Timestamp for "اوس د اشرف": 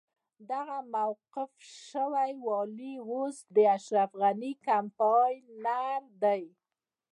3.09-4.11